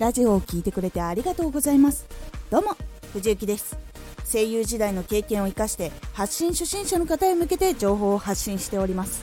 [0.00, 2.06] ラジオを聴いてくれてありがとうございます。
[2.48, 2.74] どうも
[3.12, 3.76] 藤幸です。
[4.32, 9.22] 声優時代の経験を生かして発信初心者の方へ向けて情報を発信しております。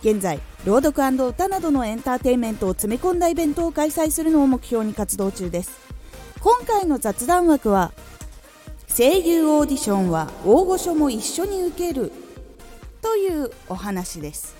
[0.00, 5.70] 現在朗読歌などのエンターテインメントを詰め込んだイベントを開催するのを目標に活動中です。
[6.40, 7.92] 今回の雑談枠は
[8.88, 12.10] 声優オーディションは大御所も一緒に受ける
[13.02, 14.56] というお話です。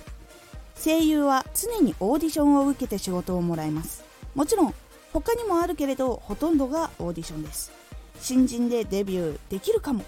[0.84, 4.04] 声優は常にオーディションを受けて仕事をもらいます。
[4.36, 4.74] もちろん
[5.12, 7.72] 他にもあるけれどほとんどがオーディションです。
[8.20, 10.04] 新人でデビューできるかも。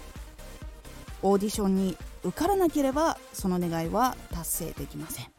[1.23, 5.31] オーディションに受からなければその願いは達成できません。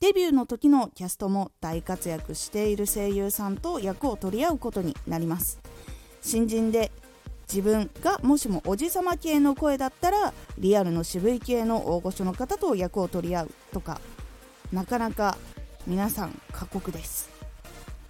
[0.00, 5.60] デビューの時のキャストも大活躍している声優さんと役を取り合うことになります。
[6.22, 6.90] 新人で
[7.52, 14.00] 自分がもしもおじさま系の声だったらリアルの渋い系の大御所の方と役を取り合うとか
[14.72, 15.36] なかなか
[15.86, 17.31] 皆さん過酷です。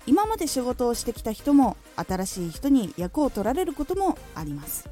[0.06, 4.88] 今まで仕事をしてきた人も新しい人に役を取られることもあります。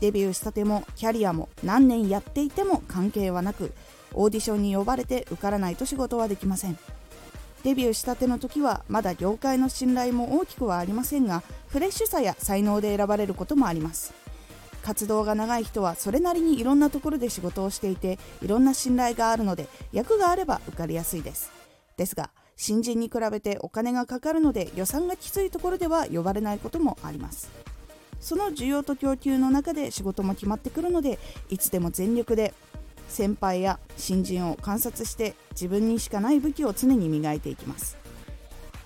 [0.00, 3.72] デビューしたてもキャリアも何年やっていても関係はなく
[4.12, 6.78] オーディションに呼ばれて受からないと仕事はできません。
[7.62, 14.12] デビューしたての時はまだ業界の信頼も大きくはありませんがフレッシュさや才能で選ばれることもあります。
[14.82, 21.50] 活動が長い人はそれなりにいろんなところで仕事をしていていろんな信頼があるので役があれば受かりやすいです。
[21.96, 27.50] ですが新人に比べてお金がかかるので予算がきついところでは呼ばれないこともあります。
[28.20, 31.18] その需要と供給の中で仕事も決まってくるので
[31.50, 32.54] いつでも全力で
[33.08, 37.98] 先輩や新人を観察して自分にしかない武器を常に磨いていきます。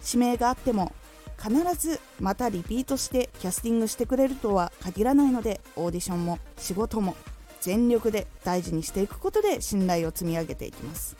[0.04, 0.92] 指名があっても
[1.40, 7.14] 必ずまたリピートしてキャスティングしてくれるとは限らないのでオーディションも仕事も
[7.60, 11.16] 全力で大事にしていくことで信頼を積み上げていきます。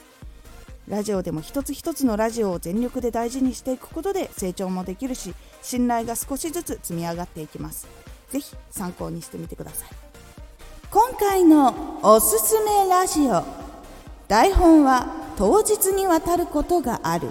[0.88, 7.86] ラジオでも一つ一つのラジオを全力で大事にしていくことで成長もできるし信頼が少しずつ積み上がっていきます。
[8.30, 9.88] 是非参考にしてみてください。
[10.90, 13.44] 今回のおすすめラジオ。
[14.28, 15.06] 台本は
[15.36, 17.30] 当日に渡ることがある。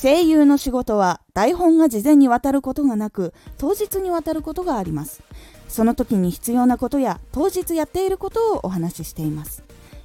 [0.00, 5.22] 声優の仕事は台本が事前に渡ることがなく当日に渡ることがあります。
[5.68, 9.62] その時に必要なことや当日やっていることをお話ししています。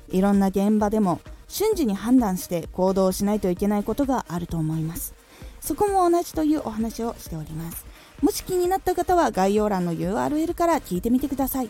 [0.10, 1.22] いろんな現場でも
[1.54, 5.14] 瞬時に判断して行動しないといけないことがあると思います。
[5.62, 7.86] そこも同じというお話をしております。
[8.24, 11.70] もし気になった方は概要欄の URL から聞いてみてください。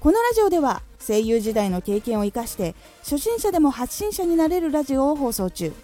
[0.00, 5.74] このラジオでは声優時代の経験を生かして初心者でも発信者になれるラジオを放送中。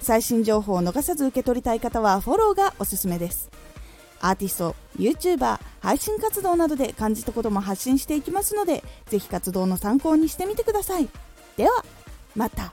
[0.00, 3.50] 最新情報を逃さず受け取りたい方はフォローがおすすめです。
[4.22, 11.08] アーティスト YouTuber 配信活動などで感じたことも発信していきますのでぜひ活動の参考にしてみてください。
[11.58, 11.84] では
[12.36, 12.72] また。